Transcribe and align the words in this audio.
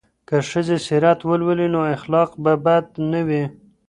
که 0.27 0.37
ښځې 0.49 0.77
سیرت 0.85 1.19
ولولي 1.23 1.67
نو 1.75 1.81
اخلاق 1.95 2.29
به 2.43 2.53
بد 2.65 2.85
نه 3.11 3.21
وي. 3.27 3.43